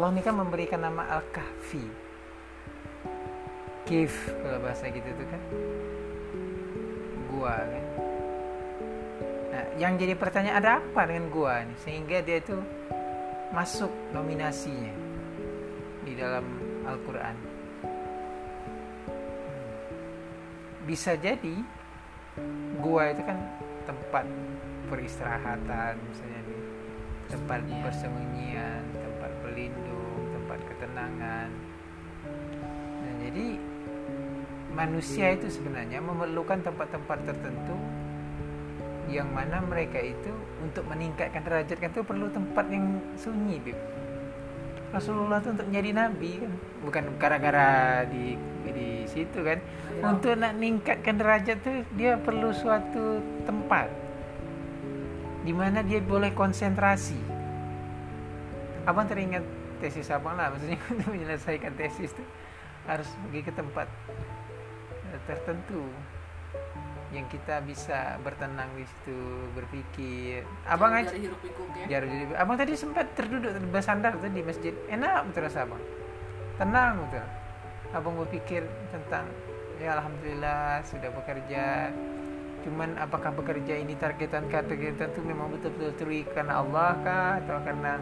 [0.00, 1.84] Allah ini kan memberikan nama Al-Kahfi.
[3.84, 5.42] Kif kalau bahasa gitu tuh kan.
[7.28, 7.84] Gua kan.
[9.52, 12.56] Nah yang jadi pertanyaan ada apa dengan gua nih Sehingga dia itu
[13.52, 14.88] masuk nominasinya
[16.00, 16.48] Di dalam
[16.88, 17.36] Al-Quran.
[20.88, 21.60] Bisa jadi
[22.80, 23.36] Gua itu kan
[23.84, 24.24] tempat
[24.88, 26.60] peristirahatan misalnya nih
[27.30, 29.89] tempat persembunyian tempat berlindung
[31.00, 31.48] ketenangan
[33.00, 33.46] nah, jadi
[34.76, 37.76] manusia itu sebenarnya memerlukan tempat-tempat tertentu
[39.10, 40.30] yang mana mereka itu
[40.62, 43.74] untuk meningkatkan derajat kan itu perlu tempat yang sunyi Bib.
[44.94, 46.52] Rasulullah itu untuk menjadi nabi kan
[46.86, 48.38] bukan gara-gara di
[48.70, 49.58] di situ kan
[49.98, 50.14] ya.
[50.14, 53.18] untuk nak meningkatkan derajat tuh dia perlu suatu
[53.50, 53.90] tempat
[55.42, 57.18] di mana dia boleh konsentrasi.
[58.86, 59.42] Abang teringat
[59.80, 62.24] tesis abang lah, maksudnya untuk menyelesaikan tesis itu
[62.84, 63.88] harus pergi ke tempat
[65.10, 65.84] eh, tertentu
[67.10, 69.18] yang kita bisa bertenang di situ
[69.50, 71.98] berpikir abang aja ya?
[72.38, 74.74] abang tadi sempat terduduk bersandar tuh di masjid.
[74.86, 75.82] Enak betul rasa abang.
[76.54, 77.26] Tenang betul.
[77.90, 78.62] Abang berpikir
[78.94, 79.26] tentang
[79.82, 81.90] ya alhamdulillah sudah bekerja.
[82.62, 87.98] Cuman apakah bekerja ini targetan targetan itu memang betul-betul turi karena Allah kah atau karena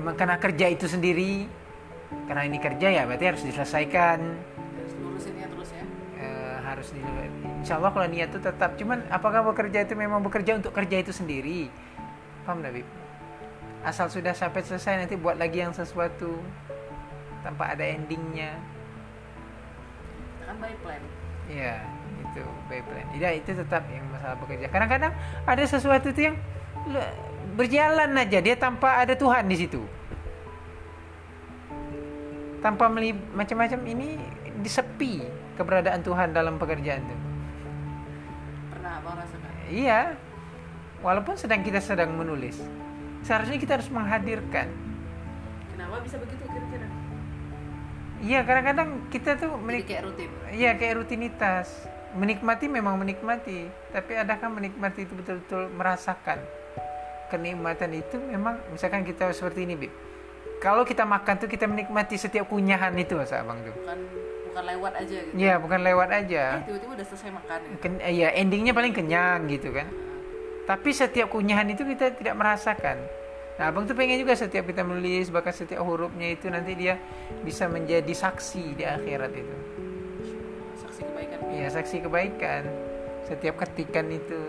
[0.00, 1.44] memang karena kerja itu sendiri.
[2.26, 4.18] Karena ini kerja ya berarti harus diselesaikan.
[4.24, 5.84] Harus lurusin ya terus ya?
[6.18, 6.26] E,
[6.64, 7.00] harus di
[7.60, 8.74] Insya Allah kalau niat itu tetap.
[8.80, 11.68] Cuman apakah bekerja itu memang bekerja untuk kerja itu sendiri?
[12.48, 12.82] Paham Nabi
[13.80, 16.36] asal sudah sampai selesai nanti buat lagi yang sesuatu.
[17.40, 18.52] Tanpa ada endingnya.
[20.44, 21.02] Kan by plan.
[21.48, 21.80] Iya
[22.20, 23.06] itu by plan.
[23.16, 24.68] Tidak itu tetap yang masalah bekerja.
[24.68, 25.12] Kadang-kadang
[25.48, 26.36] ada sesuatu itu yang
[27.60, 29.82] berjalan aja dia tanpa ada Tuhan di situ.
[32.60, 32.92] Tanpa
[33.36, 34.20] macam-macam ini
[34.60, 35.24] disepi
[35.56, 37.16] keberadaan Tuhan dalam pekerjaan itu.
[38.72, 40.16] Pernah abang rasakan iya.
[41.00, 42.60] Walaupun sedang kita sedang menulis.
[43.24, 44.68] Seharusnya kita harus menghadirkan.
[45.72, 46.88] Kenapa bisa begitu kira-kira?
[48.20, 50.28] Iya kadang-kadang kita tuh menik kayak rutin.
[50.52, 51.88] Iya kayak rutinitas.
[52.12, 56.42] Menikmati memang menikmati tapi adakah menikmati itu betul-betul merasakan
[57.30, 59.92] kenikmatan itu memang misalkan kita seperti ini Bib.
[60.60, 63.98] Kalau kita makan tuh kita menikmati setiap kunyahan itu mas abang tuh bukan
[64.50, 65.32] bukan lewat aja gitu.
[65.38, 66.44] Iya bukan lewat aja.
[66.58, 67.76] Eh, tiba-tiba udah selesai makan ya.
[67.80, 69.88] Ken, ya endingnya paling kenyang gitu kan.
[70.66, 72.98] Tapi setiap kunyahan itu kita tidak merasakan.
[73.56, 77.00] Nah abang tuh pengen juga setiap kita menulis bahkan setiap hurufnya itu nanti dia
[77.46, 79.56] bisa menjadi saksi di akhirat itu.
[80.82, 81.38] Saksi kebaikan.
[81.56, 82.62] Iya saksi kebaikan.
[83.30, 84.42] Setiap ketikan itu?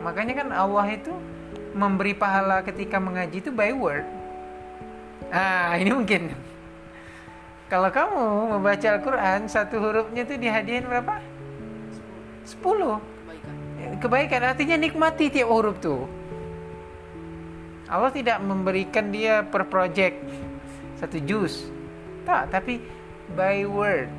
[0.00, 1.12] Makanya kan Allah itu
[1.74, 4.06] memberi pahala ketika mengaji itu by word.
[5.30, 6.34] Ah, ini mungkin.
[7.70, 11.22] Kalau kamu membaca Al-Quran, satu hurufnya itu dihadiahin berapa?
[12.42, 12.98] Sepuluh.
[12.98, 13.54] Kebaikan.
[14.02, 16.10] Kebaikan artinya nikmati tiap huruf tuh.
[17.86, 20.18] Allah tidak memberikan dia per project
[20.98, 21.70] satu juz.
[22.26, 22.82] Tak, tapi
[23.38, 24.10] by word.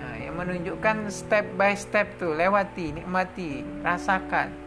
[0.00, 4.65] Nah, yang menunjukkan step by step tuh, lewati, nikmati, rasakan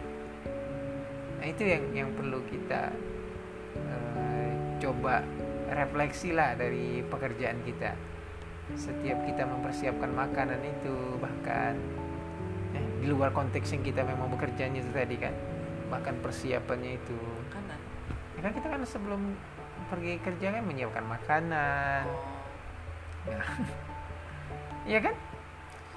[1.40, 2.92] nah itu yang yang perlu kita
[3.80, 4.52] uh,
[4.84, 5.24] coba
[5.70, 7.94] refleksi lah dari pekerjaan kita.
[8.78, 11.74] Setiap kita mempersiapkan makanan itu bahkan
[12.78, 15.34] eh, di luar konteks yang kita memang bekerjanya itu tadi kan
[15.90, 17.18] bahkan persiapannya itu.
[17.50, 17.80] Makanan?
[18.38, 19.22] Ya kan kita kan sebelum
[19.90, 22.04] pergi kerja kan menyiapkan makanan.
[22.06, 22.22] Oh.
[23.26, 23.40] ya,
[24.98, 25.16] ya kan?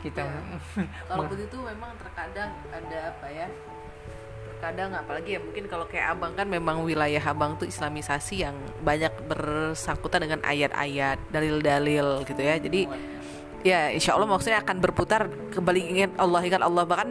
[0.01, 0.41] Kita ya.
[1.13, 3.49] kalau begitu memang terkadang ada apa ya
[4.63, 8.55] kadang apalagi ya mungkin kalau kayak abang kan memang wilayah abang tuh islamisasi yang
[8.87, 12.63] banyak bersangkutan dengan ayat-ayat dalil-dalil gitu ya.
[12.63, 12.87] Jadi
[13.67, 16.87] ya insya Allah maksudnya akan berputar kembali ingat Allah ingat Allah.
[16.87, 17.09] Bahkan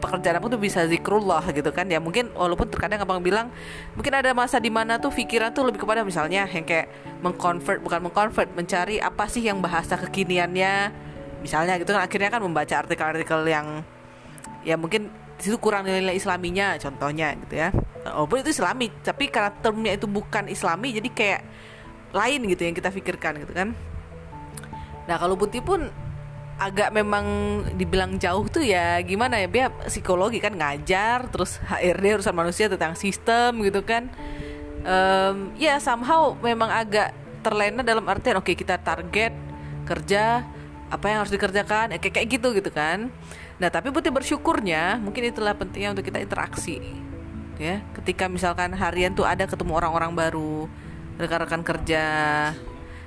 [0.00, 2.00] pekerjaan aku tuh bisa zikrullah gitu kan ya.
[2.00, 3.52] Mungkin walaupun terkadang abang bilang
[3.92, 6.88] mungkin ada masa di mana tuh pikiran tuh lebih kepada misalnya yang kayak
[7.20, 11.04] mengconvert bukan mengconvert mencari apa sih yang bahasa kekiniannya.
[11.44, 13.84] Misalnya gitu kan akhirnya kan membaca artikel-artikel yang
[14.64, 17.68] ya mungkin situ kurang nilai-nilai islaminya contohnya gitu ya.
[18.04, 21.40] Walaupun itu islami tapi karena termnya itu bukan islami jadi kayak
[22.14, 23.74] lain gitu yang kita pikirkan gitu kan.
[25.10, 25.90] Nah kalau putih pun
[26.54, 27.26] agak memang
[27.74, 32.94] dibilang jauh tuh ya gimana ya dia psikologi kan ngajar terus HRD urusan manusia tentang
[32.94, 34.06] sistem gitu kan.
[34.84, 39.32] Um, ya somehow memang agak terlena dalam artian oke okay, kita target
[39.84, 40.44] kerja
[40.88, 43.12] apa yang harus dikerjakan ya, kayak kayak gitu gitu kan
[43.58, 46.82] Nah, tapi putih bersyukurnya mungkin itulah pentingnya untuk kita interaksi.
[47.60, 47.82] ya.
[47.94, 50.66] Ketika misalkan harian tuh ada ketemu orang-orang baru
[51.14, 52.04] rekan-rekan kerja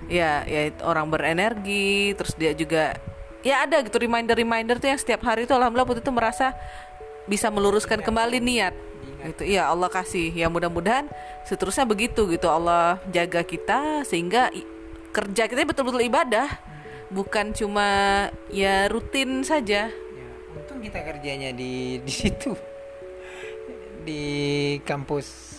[0.08, 2.96] ya ya orang berenergi terus dia juga
[3.44, 6.56] ya ada gitu reminder-reminder tuh yang setiap hari itu alhamdulillah putih tuh merasa
[7.28, 8.72] bisa meluruskan kembali niat
[9.34, 9.44] gitu.
[9.44, 10.32] Iya Allah kasih.
[10.32, 11.10] Ya mudah-mudahan
[11.44, 12.48] seterusnya begitu gitu.
[12.48, 14.50] Allah jaga kita sehingga
[15.12, 16.48] kerja kita betul-betul ibadah.
[17.08, 17.88] Bukan cuma
[18.52, 19.88] ya rutin saja
[20.78, 22.54] Ya, untung kita kerjanya di di situ
[24.06, 24.24] di
[24.86, 25.58] kampus.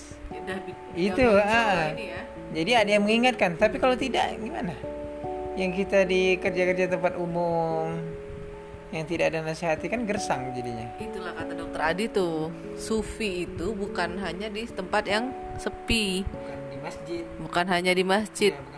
[0.94, 1.91] Itu, ah.
[1.93, 2.23] ya.
[2.55, 4.73] Jadi ada yang mengingatkan, tapi kalau tidak gimana?
[5.59, 7.99] Yang kita di kerja-kerja tempat umum
[8.88, 10.87] yang tidak ada nasihati kan gersang jadinya.
[10.97, 12.49] Itulah kata dokter Adi tuh,
[12.81, 17.23] sufi itu bukan hanya di tempat yang sepi, Bukan di masjid.
[17.37, 18.77] bukan hanya di masjid, Ya, bukan hanya di masjid.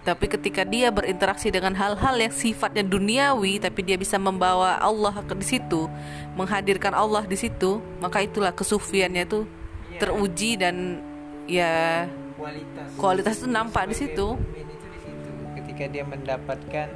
[0.00, 5.36] Tapi ketika dia berinteraksi dengan hal-hal yang sifatnya duniawi, tapi dia bisa membawa Allah ke
[5.36, 5.92] di situ,
[6.40, 9.44] menghadirkan Allah di situ, maka itulah kesufiannya tuh
[9.90, 9.98] Iya.
[10.00, 11.02] teruji dan
[11.44, 12.06] ya
[12.38, 12.88] kualitas.
[12.96, 14.26] kualitas itu nampak di situ.
[14.38, 15.30] itu di situ.
[15.60, 16.88] Ketika dia mendapatkan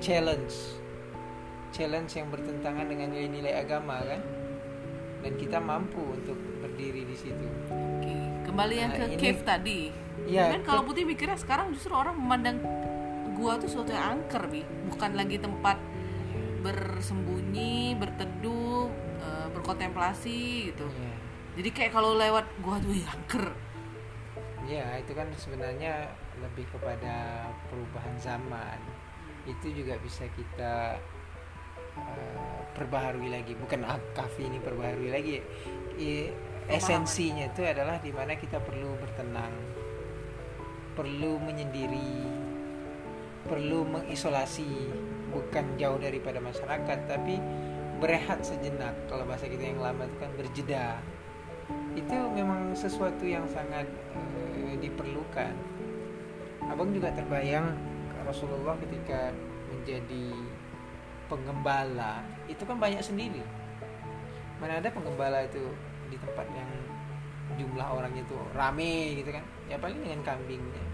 [0.00, 0.54] challenge.
[1.70, 4.22] Challenge yang bertentangan dengan nilai-nilai agama kan?
[5.20, 7.46] Dan kita mampu untuk berdiri di situ.
[7.68, 8.16] Oke,
[8.50, 9.80] kembali yang Nah, ke ini- cave tadi.
[10.26, 12.58] Iya, kan kalau putih mikirnya sekarang justru orang memandang
[13.34, 15.78] gua tuh suatu yang angker bi, bukan lagi tempat
[16.60, 20.86] bersembunyi, berteduh, eh, berkontemplasi gitu.
[20.86, 21.14] Iya.
[21.56, 23.46] Jadi kayak kalau lewat gua tuh "Ih, angker.
[24.68, 28.78] Ya, itu kan sebenarnya lebih kepada perubahan zaman.
[29.42, 31.00] Itu juga bisa kita
[31.90, 35.42] uh, perbaharui lagi, bukan ah, kafe ini perbaharui lagi.
[35.98, 36.30] I-
[36.70, 39.52] esensinya itu adalah di mana kita perlu bertenang,
[40.94, 42.22] perlu menyendiri,
[43.50, 44.88] perlu mengisolasi,
[45.34, 47.42] bukan jauh daripada masyarakat, tapi
[48.00, 48.94] berehat sejenak.
[49.10, 50.86] Kalau bahasa kita yang lama itu kan berjeda
[51.94, 53.86] itu memang sesuatu yang sangat
[54.54, 55.54] eh, diperlukan.
[56.70, 57.74] Abang juga terbayang
[58.22, 59.34] Rasulullah ketika
[59.70, 60.34] menjadi
[61.26, 63.42] penggembala itu kan banyak sendiri.
[64.62, 65.62] Mana ada penggembala itu
[66.10, 66.70] di tempat yang
[67.58, 69.44] jumlah orangnya itu rame gitu kan?
[69.66, 70.84] Ya paling dengan kambingnya.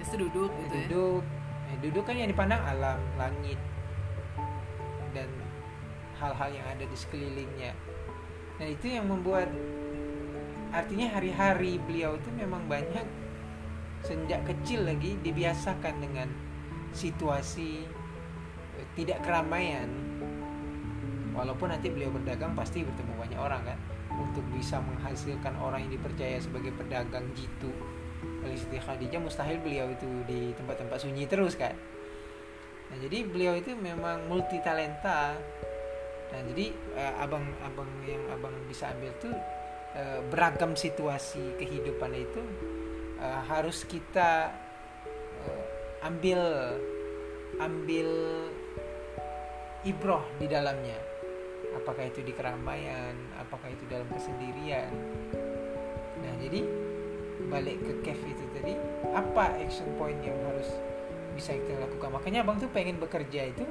[0.00, 0.86] Terus duduk gitu ya.
[0.88, 1.22] Duduk,
[1.70, 3.58] eh, duduk kan yang dipandang alam, langit
[5.14, 5.30] dan
[6.18, 7.72] hal-hal yang ada di sekelilingnya.
[8.58, 9.50] Nah itu yang membuat
[10.74, 13.06] artinya hari-hari beliau itu memang banyak
[14.02, 16.28] sejak kecil lagi dibiasakan dengan
[16.90, 17.86] situasi
[18.78, 19.90] eh, tidak keramaian.
[21.34, 23.78] Walaupun nanti beliau berdagang pasti bertemu banyak orang kan
[24.18, 27.72] untuk bisa menghasilkan orang yang dipercaya sebagai pedagang jitu
[28.44, 31.72] oleh Siti Khadijah mustahil beliau itu di tempat-tempat sunyi terus kan.
[32.92, 35.32] Nah, jadi beliau itu memang multi talenta.
[36.32, 39.34] Nah, jadi eh, abang-abang yang abang bisa ambil tuh
[39.96, 42.42] eh, beragam situasi kehidupan itu
[43.20, 44.52] eh, harus kita
[45.44, 46.40] eh, ambil
[47.60, 48.08] ambil
[49.88, 51.13] ibroh di dalamnya.
[51.74, 54.90] Apakah itu di keramaian, apakah itu dalam kesendirian.
[56.22, 56.64] Nah, jadi
[57.50, 58.72] balik ke cave itu tadi,
[59.12, 60.70] apa action point yang harus
[61.34, 62.14] bisa kita lakukan?
[62.14, 63.66] Makanya abang tuh pengen bekerja itu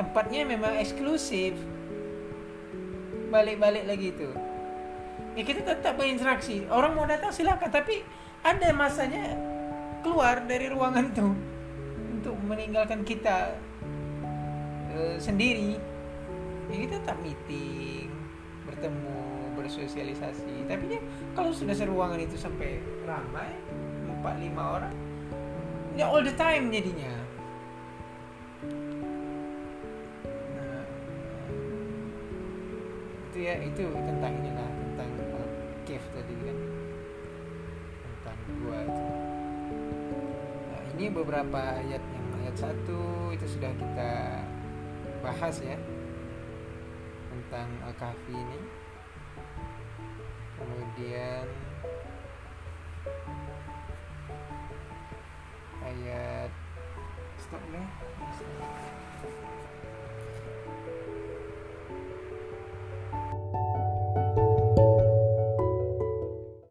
[0.00, 1.54] tempatnya memang eksklusif.
[3.30, 4.30] Balik-balik lagi itu.
[5.38, 6.66] Ya kita tetap berinteraksi.
[6.66, 8.02] Orang mau datang silakan, tapi
[8.42, 9.36] ada masanya
[10.00, 11.28] keluar dari ruangan itu
[12.16, 13.54] untuk meninggalkan kita
[14.96, 15.89] eh, sendiri.
[16.70, 18.06] Ya kita tetap meeting,
[18.62, 19.26] bertemu,
[19.58, 20.70] bersosialisasi.
[20.70, 21.00] Tapi dia
[21.34, 23.50] kalau sudah seruangan itu sampai ramai,
[24.06, 24.94] empat lima orang,
[25.98, 27.10] ya all the time jadinya.
[30.54, 30.82] Nah,
[33.34, 35.50] itu ya itu tentang inilah tentang uh,
[35.82, 36.58] cave tadi kan
[38.06, 39.04] tentang gua itu.
[40.70, 44.12] Nah, ini beberapa ayat yang ayat satu itu sudah kita
[45.20, 45.76] bahas ya
[47.50, 48.58] tentang uh, ini.
[50.54, 51.46] Kemudian
[55.82, 56.50] ayat
[57.42, 57.88] stop deh.